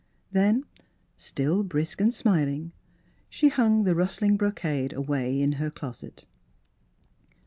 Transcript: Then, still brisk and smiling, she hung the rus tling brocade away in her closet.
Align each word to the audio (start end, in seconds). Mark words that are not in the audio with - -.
Then, 0.31 0.63
still 1.15 1.61
brisk 1.61 2.01
and 2.01 2.11
smiling, 2.11 2.71
she 3.29 3.49
hung 3.49 3.83
the 3.83 3.93
rus 3.93 4.15
tling 4.17 4.35
brocade 4.35 4.93
away 4.93 5.39
in 5.39 5.51
her 5.51 5.69
closet. 5.69 6.25